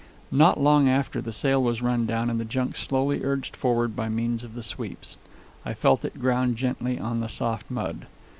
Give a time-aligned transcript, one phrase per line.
[0.31, 4.09] Not long after, the sail was run down and the junk slowly urged forward by
[4.09, 5.17] means of the sweeps.
[5.63, 8.07] I felt it ground gently on the soft mud.